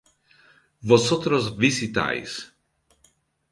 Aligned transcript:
Vosotros 0.81 1.55
visitáis 1.59 2.49